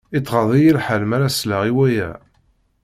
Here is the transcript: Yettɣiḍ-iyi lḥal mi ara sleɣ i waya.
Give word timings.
Yettɣiḍ-iyi 0.13 0.71
lḥal 0.77 1.03
mi 1.09 1.15
ara 1.17 1.29
sleɣ 1.37 1.61
i 1.69 1.71
waya. 1.77 2.09